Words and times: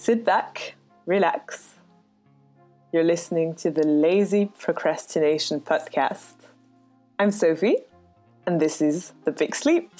Sit 0.00 0.24
back, 0.24 0.76
relax. 1.04 1.74
You're 2.90 3.04
listening 3.04 3.54
to 3.56 3.70
the 3.70 3.86
Lazy 3.86 4.46
Procrastination 4.46 5.60
Podcast. 5.60 6.32
I'm 7.18 7.30
Sophie, 7.30 7.76
and 8.46 8.58
this 8.58 8.80
is 8.80 9.12
The 9.26 9.30
Big 9.30 9.54
Sleep. 9.54 9.92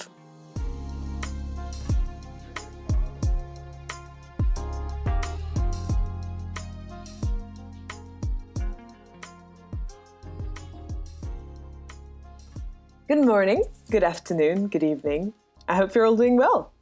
Good 13.07 13.23
morning, 13.23 13.65
good 13.91 14.03
afternoon, 14.03 14.67
good 14.69 14.81
evening. 14.81 15.33
I 15.67 15.75
hope 15.75 15.93
you're 15.93 16.07
all 16.07 16.17
doing 16.17 16.37
well. 16.37 16.73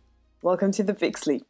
Welcome 0.42 0.72
to 0.72 0.84
The 0.84 0.94
Big 0.94 1.18
Sleep. 1.18 1.46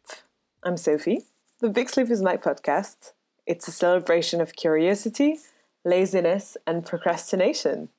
I'm 0.64 0.76
Sophie. 0.76 1.28
The 1.62 1.70
Big 1.70 1.90
Sleep 1.90 2.10
is 2.10 2.22
my 2.22 2.38
podcast. 2.38 3.12
It's 3.46 3.68
a 3.68 3.74
celebration 3.74 4.40
of 4.40 4.56
curiosity, 4.56 5.40
laziness, 5.84 6.56
and 6.66 6.86
procrastination. 6.86 7.90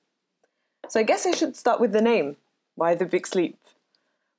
So 0.89 1.01
I 1.01 1.03
guess 1.03 1.27
I 1.27 1.33
should 1.33 1.57
start 1.57 1.79
with 1.79 1.93
the 1.93 2.01
name. 2.01 2.37
Why 2.77 2.95
The 2.95 3.05
Big 3.05 3.27
Sleep? 3.27 3.59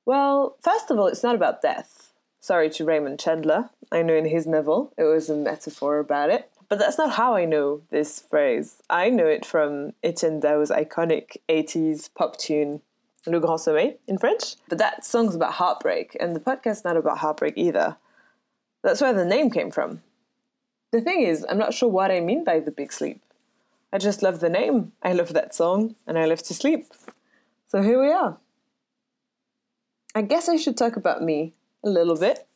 Well, 0.04 0.56
first 0.60 0.90
of 0.90 0.98
all, 0.98 1.06
it's 1.06 1.22
not 1.22 1.36
about 1.36 1.62
death. 1.62 2.12
Sorry 2.40 2.68
to 2.70 2.84
Raymond 2.84 3.20
Chandler. 3.20 3.70
I 3.92 4.02
know 4.02 4.16
in 4.16 4.24
his 4.24 4.44
novel 4.44 4.92
it 4.98 5.04
was 5.04 5.30
a 5.30 5.36
metaphor 5.36 6.00
about 6.00 6.30
it. 6.30 6.50
But 6.68 6.80
that's 6.80 6.98
not 6.98 7.12
how 7.12 7.36
I 7.36 7.44
know 7.44 7.82
this 7.90 8.18
phrase. 8.18 8.82
I 8.90 9.08
know 9.08 9.26
it 9.26 9.46
from 9.46 9.92
Etienne 10.02 10.40
iconic 10.40 11.36
80s 11.48 12.10
pop 12.12 12.38
tune, 12.38 12.82
Le 13.24 13.38
Grand 13.38 13.60
Sommeil 13.60 13.98
in 14.08 14.18
French. 14.18 14.56
But 14.68 14.78
that 14.78 15.04
song's 15.04 15.36
about 15.36 15.52
heartbreak, 15.52 16.16
and 16.18 16.34
the 16.34 16.40
podcast's 16.40 16.82
not 16.82 16.96
about 16.96 17.18
heartbreak 17.18 17.54
either. 17.56 17.98
That's 18.82 19.00
where 19.00 19.12
the 19.12 19.24
name 19.24 19.50
came 19.50 19.70
from. 19.70 20.02
The 20.90 21.00
thing 21.00 21.22
is, 21.22 21.46
I'm 21.48 21.58
not 21.58 21.74
sure 21.74 21.88
what 21.88 22.10
I 22.10 22.20
mean 22.20 22.44
by 22.44 22.60
the 22.60 22.70
big 22.70 22.92
sleep. 22.92 23.22
I 23.92 23.98
just 23.98 24.22
love 24.22 24.40
the 24.40 24.48
name, 24.48 24.92
I 25.02 25.12
love 25.12 25.32
that 25.34 25.54
song, 25.54 25.96
and 26.06 26.18
I 26.18 26.24
love 26.24 26.42
to 26.44 26.54
sleep. 26.54 26.86
So 27.66 27.82
here 27.82 28.00
we 28.00 28.10
are. 28.10 28.38
I 30.14 30.22
guess 30.22 30.48
I 30.48 30.56
should 30.56 30.76
talk 30.76 30.96
about 30.96 31.22
me 31.22 31.54
a 31.84 31.88
little 31.88 32.18
bit. 32.18 32.46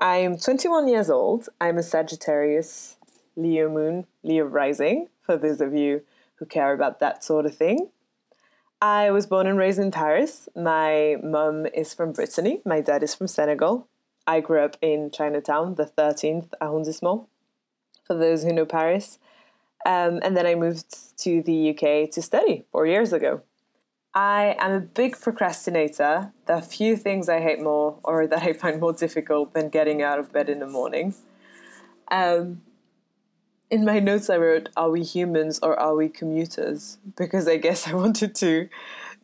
I'm 0.00 0.38
21 0.38 0.88
years 0.88 1.10
old. 1.10 1.48
I'm 1.60 1.78
a 1.78 1.82
Sagittarius 1.82 2.96
Leo 3.36 3.68
moon, 3.70 4.06
Leo 4.22 4.44
rising, 4.44 5.08
for 5.22 5.36
those 5.36 5.60
of 5.60 5.74
you 5.74 6.02
who 6.36 6.46
care 6.46 6.72
about 6.72 7.00
that 7.00 7.24
sort 7.24 7.46
of 7.46 7.56
thing. 7.56 7.88
I 8.80 9.10
was 9.10 9.26
born 9.26 9.46
and 9.46 9.58
raised 9.58 9.78
in 9.78 9.90
Paris. 9.90 10.48
My 10.54 11.16
mum 11.22 11.66
is 11.66 11.94
from 11.94 12.12
Brittany, 12.12 12.62
my 12.64 12.80
dad 12.80 13.02
is 13.02 13.14
from 13.14 13.26
Senegal. 13.26 13.88
I 14.28 14.40
grew 14.40 14.60
up 14.60 14.76
in 14.82 15.10
Chinatown, 15.10 15.76
the 15.76 15.86
13th 15.86 16.50
arrondissement, 16.60 17.22
for 18.04 18.14
those 18.14 18.44
who 18.44 18.52
know 18.52 18.66
Paris. 18.66 19.18
Um, 19.86 20.20
and 20.22 20.36
then 20.36 20.44
I 20.44 20.54
moved 20.54 21.18
to 21.20 21.42
the 21.42 21.70
UK 21.70 22.10
to 22.10 22.20
study 22.20 22.66
four 22.70 22.86
years 22.86 23.14
ago. 23.14 23.40
I 24.14 24.54
am 24.58 24.72
a 24.72 24.80
big 24.80 25.18
procrastinator. 25.18 26.32
There 26.44 26.56
are 26.56 26.60
few 26.60 26.94
things 26.94 27.30
I 27.30 27.40
hate 27.40 27.62
more 27.62 28.00
or 28.04 28.26
that 28.26 28.42
I 28.42 28.52
find 28.52 28.78
more 28.80 28.92
difficult 28.92 29.54
than 29.54 29.70
getting 29.70 30.02
out 30.02 30.18
of 30.18 30.30
bed 30.30 30.50
in 30.50 30.58
the 30.58 30.66
morning. 30.66 31.14
Um, 32.10 32.60
in 33.70 33.82
my 33.82 33.98
notes, 33.98 34.28
I 34.28 34.36
wrote, 34.36 34.68
Are 34.76 34.90
we 34.90 35.04
humans 35.04 35.58
or 35.62 35.78
are 35.80 35.94
we 35.96 36.10
commuters? 36.10 36.98
Because 37.16 37.48
I 37.48 37.56
guess 37.56 37.88
I 37.88 37.94
wanted 38.04 38.34
to 38.36 38.68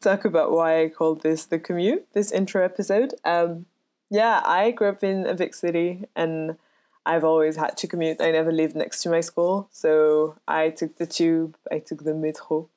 talk 0.01 0.25
about 0.25 0.51
why 0.51 0.83
I 0.83 0.89
called 0.89 1.23
this 1.23 1.45
the 1.45 1.59
commute, 1.59 2.07
this 2.15 2.33
intro 2.33 2.65
episode. 2.65 3.13
Um, 3.23 3.67
yeah, 4.15 4.43
I 4.45 4.71
grew 4.71 4.91
up 4.91 5.03
in 5.03 5.27
a 5.27 5.35
big 5.35 5.57
city 5.57 6.05
and 6.15 6.57
I've 7.05 7.25
always 7.25 7.57
had 7.57 7.77
to 7.79 7.89
commute. 7.89 8.21
I 8.21 8.31
never 8.31 8.53
lived 8.53 8.77
next 8.77 9.03
to 9.03 9.11
my 9.11 9.21
school, 9.21 9.69
so 9.73 10.37
I 10.47 10.71
took 10.71 10.97
the 10.99 11.07
tube, 11.07 11.57
I 11.71 11.81
took 11.81 12.05
the 12.05 12.15
metro. 12.15 12.69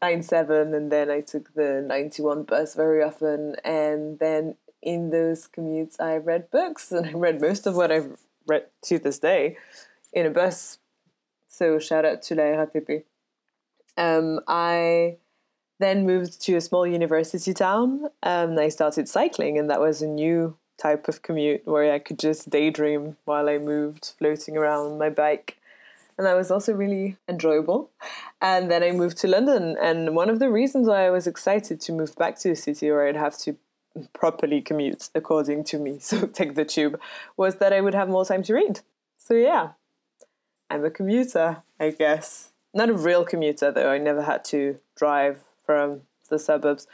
97 0.00 0.74
and 0.74 0.90
then 0.90 1.10
I 1.10 1.20
took 1.20 1.54
the 1.54 1.82
91 1.86 2.44
bus 2.44 2.74
very 2.74 3.02
often 3.02 3.56
and 3.64 4.18
then 4.18 4.56
in 4.82 5.10
those 5.10 5.48
commutes 5.48 5.98
I 6.00 6.16
read 6.16 6.50
books 6.50 6.92
and 6.92 7.06
I 7.10 7.12
read 7.12 7.40
most 7.40 7.66
of 7.66 7.76
what 7.76 7.90
I've 7.90 8.18
read 8.46 8.66
to 8.82 8.98
this 8.98 9.18
day 9.18 9.56
in 10.12 10.26
a 10.26 10.30
bus 10.30 10.78
so 11.48 11.78
shout 11.78 12.04
out 12.04 12.22
to 12.22 12.34
La 12.34 12.42
RATP. 12.42 13.04
Um, 13.96 14.40
I 14.48 15.18
then 15.80 16.06
moved 16.06 16.40
to 16.42 16.56
a 16.56 16.60
small 16.60 16.86
university 16.86 17.52
town 17.52 18.08
and 18.22 18.58
I 18.58 18.68
started 18.68 19.08
cycling, 19.08 19.58
and 19.58 19.68
that 19.70 19.80
was 19.80 20.02
a 20.02 20.06
new 20.06 20.56
type 20.78 21.08
of 21.08 21.22
commute 21.22 21.66
where 21.66 21.92
I 21.92 21.98
could 21.98 22.18
just 22.18 22.50
daydream 22.50 23.16
while 23.24 23.48
I 23.48 23.58
moved, 23.58 24.12
floating 24.18 24.56
around 24.56 24.98
my 24.98 25.10
bike. 25.10 25.58
And 26.16 26.26
that 26.26 26.36
was 26.36 26.50
also 26.50 26.72
really 26.72 27.16
enjoyable. 27.28 27.90
And 28.40 28.70
then 28.70 28.82
I 28.82 28.92
moved 28.92 29.18
to 29.18 29.28
London. 29.28 29.76
And 29.80 30.14
one 30.14 30.30
of 30.30 30.38
the 30.38 30.50
reasons 30.50 30.86
why 30.86 31.06
I 31.06 31.10
was 31.10 31.26
excited 31.26 31.80
to 31.80 31.92
move 31.92 32.14
back 32.16 32.38
to 32.40 32.50
a 32.50 32.56
city 32.56 32.90
where 32.90 33.06
I'd 33.06 33.16
have 33.16 33.36
to 33.38 33.56
properly 34.12 34.60
commute, 34.60 35.08
according 35.14 35.64
to 35.64 35.78
me, 35.78 35.98
so 36.00 36.26
take 36.26 36.54
the 36.54 36.64
tube, 36.64 37.00
was 37.36 37.56
that 37.56 37.72
I 37.72 37.80
would 37.80 37.94
have 37.94 38.08
more 38.08 38.24
time 38.24 38.42
to 38.44 38.54
read. 38.54 38.80
So, 39.16 39.34
yeah, 39.34 39.70
I'm 40.70 40.84
a 40.84 40.90
commuter, 40.90 41.62
I 41.80 41.90
guess. 41.90 42.52
Not 42.72 42.90
a 42.90 42.94
real 42.94 43.24
commuter, 43.24 43.70
though. 43.70 43.90
I 43.90 43.98
never 43.98 44.22
had 44.22 44.44
to 44.46 44.78
drive 44.96 45.44
from 45.64 46.02
the 46.28 46.38
suburbs. 46.38 46.86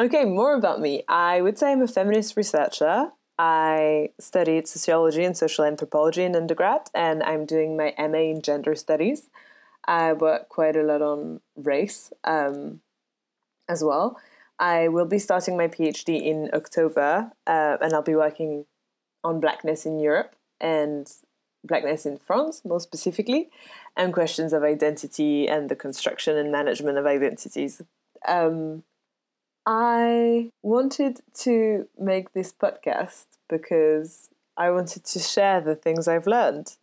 Okay, 0.00 0.24
more 0.24 0.54
about 0.54 0.80
me. 0.80 1.02
I 1.08 1.40
would 1.40 1.58
say 1.58 1.72
I'm 1.72 1.82
a 1.82 1.88
feminist 1.88 2.36
researcher. 2.36 3.12
I 3.38 4.10
studied 4.18 4.68
sociology 4.68 5.24
and 5.24 5.36
social 5.36 5.64
anthropology 5.64 6.22
in 6.22 6.36
undergrad, 6.36 6.82
and 6.94 7.22
I'm 7.22 7.46
doing 7.46 7.76
my 7.76 7.94
MA 7.98 8.30
in 8.30 8.42
gender 8.42 8.74
studies. 8.74 9.30
I 9.86 10.12
work 10.12 10.48
quite 10.48 10.76
a 10.76 10.82
lot 10.82 11.02
on 11.02 11.40
race 11.56 12.12
um, 12.24 12.80
as 13.68 13.84
well. 13.84 14.18
I 14.58 14.88
will 14.88 15.06
be 15.06 15.18
starting 15.18 15.56
my 15.56 15.68
PhD 15.68 16.22
in 16.22 16.50
October, 16.52 17.32
uh, 17.46 17.76
and 17.80 17.92
I'll 17.92 18.02
be 18.02 18.14
working 18.14 18.66
on 19.22 19.40
blackness 19.40 19.84
in 19.84 19.98
Europe 19.98 20.36
and 20.60 21.10
blackness 21.64 22.06
in 22.06 22.18
France, 22.18 22.64
more 22.64 22.80
specifically, 22.80 23.50
and 23.96 24.12
questions 24.12 24.52
of 24.52 24.62
identity 24.62 25.48
and 25.48 25.68
the 25.68 25.76
construction 25.76 26.36
and 26.36 26.52
management 26.52 26.98
of 26.98 27.06
identities. 27.06 27.82
Um, 28.26 28.84
I 29.66 30.50
wanted 30.62 31.20
to 31.40 31.88
make 31.98 32.32
this 32.32 32.52
podcast 32.52 33.24
because 33.48 34.28
I 34.56 34.70
wanted 34.70 35.04
to 35.04 35.18
share 35.18 35.60
the 35.60 35.74
things 35.74 36.06
I've 36.06 36.26
learned. 36.26 36.76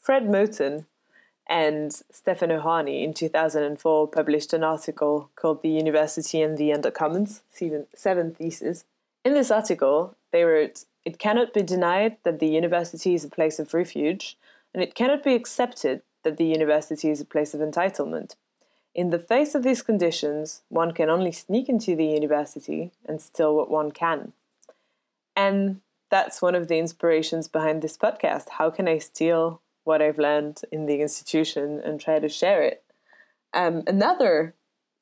Fred 0.00 0.24
Moten 0.24 0.86
and 1.48 1.92
Stefano 2.10 2.60
Harney 2.60 3.04
in 3.04 3.12
2004 3.12 4.08
published 4.08 4.52
an 4.52 4.64
article 4.64 5.30
called 5.36 5.62
The 5.62 5.68
University 5.68 6.40
and 6.40 6.56
the 6.56 6.70
Undercommons, 6.70 7.42
seven 7.94 8.34
theses. 8.34 8.84
In 9.24 9.34
this 9.34 9.50
article, 9.50 10.16
they 10.32 10.44
wrote 10.44 10.84
it 11.04 11.18
cannot 11.18 11.52
be 11.52 11.62
denied 11.62 12.16
that 12.24 12.38
the 12.38 12.48
university 12.48 13.14
is 13.14 13.24
a 13.24 13.28
place 13.28 13.58
of 13.58 13.74
refuge, 13.74 14.36
and 14.72 14.82
it 14.82 14.94
cannot 14.94 15.24
be 15.24 15.34
accepted 15.34 16.02
that 16.22 16.36
the 16.36 16.44
university 16.44 17.10
is 17.10 17.20
a 17.20 17.24
place 17.24 17.54
of 17.54 17.60
entitlement. 17.60 18.36
In 18.94 19.10
the 19.10 19.18
face 19.18 19.54
of 19.54 19.62
these 19.62 19.82
conditions, 19.82 20.62
one 20.68 20.92
can 20.92 21.10
only 21.10 21.32
sneak 21.32 21.68
into 21.68 21.96
the 21.96 22.06
university 22.06 22.92
and 23.06 23.20
steal 23.20 23.56
what 23.56 23.70
one 23.70 23.90
can. 23.90 24.32
And 25.34 25.80
that's 26.10 26.42
one 26.42 26.54
of 26.54 26.68
the 26.68 26.78
inspirations 26.78 27.48
behind 27.48 27.82
this 27.82 27.96
podcast. 27.96 28.50
How 28.50 28.70
can 28.70 28.86
I 28.86 28.98
steal 28.98 29.60
what 29.84 30.02
I've 30.02 30.18
learned 30.18 30.60
in 30.70 30.86
the 30.86 31.00
institution 31.00 31.80
and 31.82 31.98
try 31.98 32.18
to 32.18 32.28
share 32.28 32.62
it? 32.62 32.84
Um, 33.54 33.82
another 33.86 34.54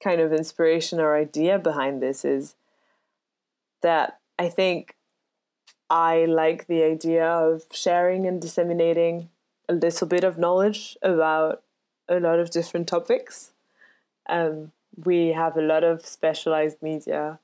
kind 0.03 0.21
of 0.21 0.33
inspiration 0.33 1.01
or 1.01 1.17
idea 1.17 1.59
behind 1.59 2.01
this 2.01 2.25
is 2.25 2.55
that 3.83 4.19
I 4.39 4.49
think 4.49 4.95
I 5.91 6.25
like 6.25 6.69
the 6.69 6.85
idea 6.85 7.27
of 7.27 7.65
sharing 7.73 8.25
and 8.25 8.41
disseminating 8.41 9.29
a 9.69 9.75
little 9.75 10.07
bit 10.07 10.23
of 10.23 10.39
knowledge 10.39 10.97
about 11.03 11.63
a 12.09 12.21
lot 12.21 12.39
of 12.39 12.51
different 12.51 12.87
topics. 12.87 13.53
Um, 14.29 14.71
we 15.05 15.29
have 15.33 15.57
a 15.57 15.63
lot 15.63 15.83
of 15.83 16.07
specialized 16.07 16.81
media 16.81 17.41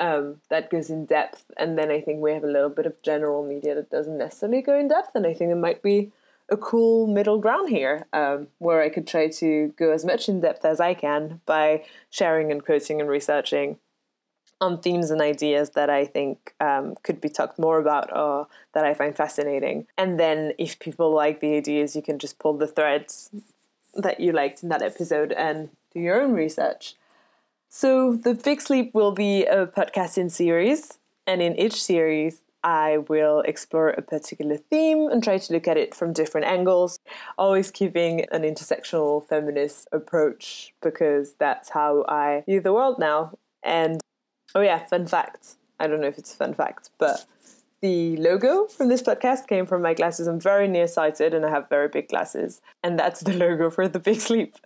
um, 0.00 0.40
that 0.50 0.70
goes 0.70 0.90
in 0.90 1.06
depth, 1.06 1.44
and 1.56 1.78
then 1.78 1.90
I 1.90 2.00
think 2.00 2.20
we 2.20 2.32
have 2.32 2.42
a 2.42 2.50
little 2.50 2.70
bit 2.70 2.86
of 2.86 3.00
general 3.02 3.46
media 3.46 3.76
that 3.76 3.90
doesn't 3.90 4.18
necessarily 4.18 4.60
go 4.60 4.76
in 4.76 4.88
depth, 4.88 5.14
and 5.14 5.26
I 5.26 5.32
think 5.32 5.52
it 5.52 5.56
might 5.56 5.82
be 5.82 6.10
a 6.48 6.56
cool 6.56 7.06
middle 7.06 7.38
ground 7.38 7.68
here 7.68 8.06
um, 8.12 8.48
where 8.58 8.82
I 8.82 8.88
could 8.88 9.06
try 9.06 9.28
to 9.28 9.72
go 9.76 9.92
as 9.92 10.04
much 10.04 10.28
in 10.28 10.40
depth 10.40 10.64
as 10.64 10.80
I 10.80 10.94
can 10.94 11.40
by 11.46 11.84
sharing 12.10 12.50
and 12.50 12.64
quoting 12.64 13.00
and 13.00 13.08
researching 13.08 13.78
on 14.62 14.80
themes 14.80 15.10
and 15.10 15.20
ideas 15.20 15.70
that 15.70 15.90
I 15.90 16.04
think 16.04 16.54
um, 16.60 16.94
could 17.02 17.20
be 17.20 17.28
talked 17.28 17.58
more 17.58 17.78
about 17.80 18.16
or 18.16 18.46
that 18.74 18.84
I 18.84 18.94
find 18.94 19.14
fascinating. 19.14 19.86
And 19.98 20.20
then 20.20 20.52
if 20.56 20.78
people 20.78 21.12
like 21.12 21.40
the 21.40 21.56
ideas, 21.56 21.96
you 21.96 22.02
can 22.02 22.18
just 22.18 22.38
pull 22.38 22.56
the 22.56 22.68
threads 22.68 23.30
that 23.94 24.20
you 24.20 24.30
liked 24.32 24.62
in 24.62 24.68
that 24.68 24.80
episode 24.80 25.32
and 25.32 25.68
do 25.92 26.00
your 26.00 26.22
own 26.22 26.32
research. 26.32 26.94
So 27.68 28.14
the 28.14 28.34
Big 28.34 28.60
Sleep 28.60 28.94
will 28.94 29.12
be 29.12 29.44
a 29.46 29.66
podcast 29.66 30.16
in 30.16 30.30
series, 30.30 30.98
and 31.26 31.42
in 31.42 31.58
each 31.58 31.82
series, 31.82 32.42
I 32.62 32.98
will 33.08 33.40
explore 33.40 33.88
a 33.88 34.02
particular 34.02 34.56
theme 34.56 35.08
and 35.10 35.24
try 35.24 35.38
to 35.38 35.52
look 35.52 35.66
at 35.66 35.76
it 35.76 35.94
from 35.94 36.12
different 36.12 36.46
angles, 36.46 37.00
always 37.36 37.70
keeping 37.70 38.26
an 38.30 38.42
intersectional 38.42 39.26
feminist 39.26 39.88
approach 39.90 40.72
because 40.80 41.32
that's 41.38 41.70
how 41.70 42.04
I 42.08 42.44
view 42.46 42.60
the 42.60 42.72
world 42.72 42.98
now. 42.98 43.32
And 43.62 44.00
oh, 44.54 44.60
yeah, 44.60 44.84
fun 44.86 45.06
fact 45.06 45.56
I 45.82 45.88
don't 45.88 46.00
know 46.00 46.06
if 46.06 46.16
it's 46.16 46.32
a 46.32 46.36
fun 46.36 46.54
fact, 46.54 46.90
but 46.98 47.26
the 47.80 48.16
logo 48.16 48.66
from 48.66 48.88
this 48.88 49.02
podcast 49.02 49.48
came 49.48 49.66
from 49.66 49.82
my 49.82 49.94
glasses. 49.94 50.28
I'm 50.28 50.38
very 50.38 50.68
nearsighted 50.68 51.34
and 51.34 51.44
I 51.44 51.50
have 51.50 51.68
very 51.68 51.88
big 51.88 52.08
glasses, 52.08 52.60
and 52.84 52.96
that's 52.96 53.20
the 53.22 53.32
logo 53.32 53.68
for 53.68 53.88
the 53.88 53.98
Big 53.98 54.20
Sleep. 54.20 54.56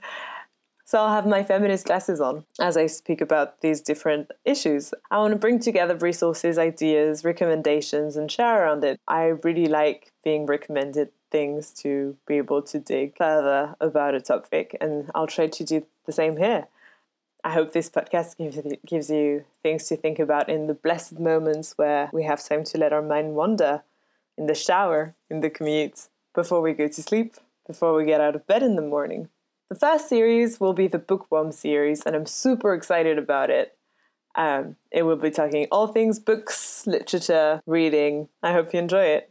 So 0.84 0.98
I'll 1.00 1.14
have 1.14 1.26
my 1.26 1.42
feminist 1.42 1.86
glasses 1.86 2.20
on 2.20 2.44
as 2.60 2.76
I 2.76 2.86
speak 2.86 3.22
about 3.22 3.62
these 3.62 3.80
different 3.80 4.30
issues. 4.44 4.92
I 5.10 5.16
want 5.18 5.32
to 5.32 5.38
bring 5.38 5.58
together 5.58 5.96
resources, 5.96 6.58
ideas, 6.58 7.24
recommendations, 7.24 8.16
and 8.16 8.30
share 8.30 8.62
around 8.62 8.84
it. 8.84 9.00
I 9.08 9.24
really 9.42 9.66
like 9.66 10.12
being 10.22 10.44
recommended 10.46 11.08
things 11.32 11.70
to 11.82 12.16
be 12.26 12.36
able 12.36 12.62
to 12.62 12.78
dig 12.78 13.16
further 13.16 13.74
about 13.80 14.14
a 14.14 14.20
topic, 14.20 14.76
and 14.80 15.10
I'll 15.14 15.26
try 15.26 15.46
to 15.46 15.64
do 15.64 15.86
the 16.04 16.12
same 16.12 16.36
here. 16.36 16.68
I 17.46 17.50
hope 17.50 17.70
this 17.70 17.88
podcast 17.88 18.38
gives 18.38 18.56
you, 18.56 18.76
gives 18.84 19.08
you 19.08 19.44
things 19.62 19.86
to 19.86 19.96
think 19.96 20.18
about 20.18 20.48
in 20.48 20.66
the 20.66 20.74
blessed 20.74 21.20
moments 21.20 21.74
where 21.76 22.10
we 22.12 22.24
have 22.24 22.44
time 22.44 22.64
to 22.64 22.76
let 22.76 22.92
our 22.92 23.00
mind 23.00 23.36
wander 23.36 23.84
in 24.36 24.48
the 24.48 24.54
shower, 24.56 25.14
in 25.30 25.42
the 25.42 25.48
commute, 25.48 26.08
before 26.34 26.60
we 26.60 26.72
go 26.72 26.88
to 26.88 27.02
sleep, 27.04 27.36
before 27.64 27.94
we 27.94 28.04
get 28.04 28.20
out 28.20 28.34
of 28.34 28.48
bed 28.48 28.64
in 28.64 28.74
the 28.74 28.82
morning. 28.82 29.28
The 29.70 29.76
first 29.76 30.08
series 30.08 30.58
will 30.58 30.72
be 30.72 30.88
the 30.88 30.98
Bookworm 30.98 31.52
series, 31.52 32.02
and 32.02 32.16
I'm 32.16 32.26
super 32.26 32.74
excited 32.74 33.16
about 33.16 33.48
it. 33.48 33.78
Um, 34.34 34.74
it 34.90 35.04
will 35.04 35.14
be 35.14 35.30
talking 35.30 35.68
all 35.70 35.86
things 35.86 36.18
books, 36.18 36.84
literature, 36.84 37.60
reading. 37.64 38.28
I 38.42 38.54
hope 38.54 38.74
you 38.74 38.80
enjoy 38.80 39.04
it. 39.04 39.30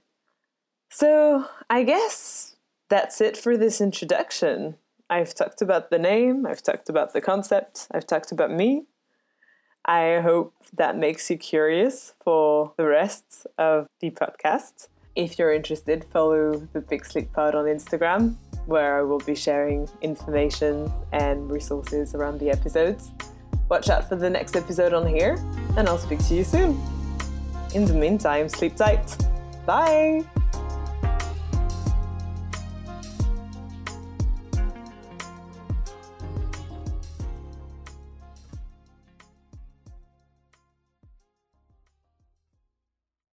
So, 0.90 1.50
I 1.70 1.84
guess 1.84 2.56
that's 2.88 3.20
it 3.20 3.36
for 3.36 3.58
this 3.58 3.82
introduction. 3.82 4.78
I've 5.10 5.34
talked 5.34 5.62
about 5.62 5.90
the 5.90 6.00
name, 6.00 6.46
I've 6.46 6.63
talked 6.63 6.90
about 6.90 7.13
the 7.13 7.22
concept, 7.22 7.88
I've 7.92 8.07
talked 8.07 8.31
about 8.31 8.52
me. 8.52 8.86
I 9.86 10.19
hope 10.22 10.54
that 10.74 10.98
makes 10.98 11.30
you 11.30 11.38
curious 11.38 12.16
for 12.24 12.74
the 12.75 12.86
rest 12.86 13.46
of 13.57 13.86
the 14.00 14.10
podcast. 14.10 14.88
If 15.16 15.38
you're 15.38 15.54
interested, 15.54 16.06
follow 16.12 16.68
the 16.74 16.81
Big 16.81 17.06
Sleep 17.06 17.31
Pod 17.31 17.54
on 17.54 17.66
Instagram 17.66 18.36
where 18.66 19.00
I 19.00 19.04
will 19.04 19.19
be 19.19 19.36
sharing 19.36 19.88
information 20.02 20.92
and 21.13 21.50
resources 21.52 22.16
around 22.16 22.40
the 22.40 22.50
episodes. 22.50 23.12
Watch 23.69 23.90
out 23.90 24.07
for 24.10 24.16
the 24.16 24.30
next 24.30 24.56
episode 24.56 24.94
on 24.94 25.07
here, 25.07 25.38
and 25.78 25.88
I'll 25.88 25.98
speak 25.98 26.19
to 26.28 26.36
you 26.36 26.44
soon. 26.44 26.80
In 27.74 27.86
the 27.86 27.94
meantime, 27.94 28.50
sleep 28.50 28.75
tight. 28.75 29.18
Bye! 29.66 30.44